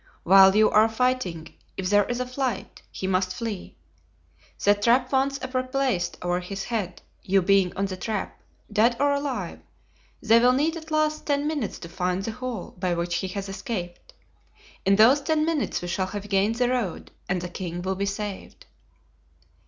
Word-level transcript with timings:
While 0.23 0.55
you 0.55 0.67
are 0.71 0.89
fighting 0.89 1.53
if 1.77 1.91
there 1.91 2.05
is 2.05 2.19
a 2.19 2.25
fight, 2.25 2.81
he 2.91 3.05
must 3.05 3.35
flee. 3.35 3.75
The 4.63 4.73
trap 4.73 5.11
once 5.11 5.37
replaced 5.53 6.17
over 6.23 6.39
his 6.39 6.63
head, 6.63 7.03
you 7.21 7.43
being 7.43 7.71
on 7.77 7.85
the 7.85 7.95
trap, 7.97 8.41
dead 8.73 8.97
or 8.99 9.13
alive, 9.13 9.59
they 10.19 10.39
will 10.39 10.53
need 10.53 10.75
at 10.75 10.89
least 10.89 11.27
ten 11.27 11.45
minutes 11.45 11.77
to 11.77 11.87
find 11.87 12.23
the 12.23 12.31
hole 12.31 12.73
by 12.79 12.95
which 12.95 13.17
he 13.17 13.27
has 13.27 13.47
escaped. 13.47 14.15
In 14.87 14.95
those 14.95 15.21
ten 15.21 15.45
minutes 15.45 15.83
we 15.83 15.87
shall 15.87 16.07
have 16.07 16.29
gained 16.29 16.55
the 16.55 16.69
road 16.69 17.11
and 17.29 17.39
the 17.39 17.47
king 17.49 17.83
will 17.83 17.93
be 17.95 18.07
saved." 18.07 18.65